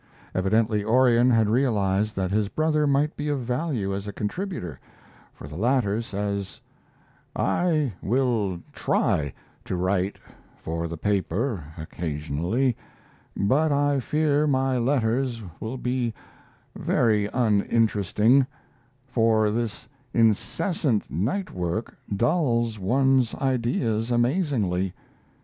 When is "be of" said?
3.15-3.41